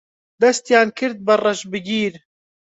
[0.41, 2.13] دەستیان کرد بە ڕەشبگیر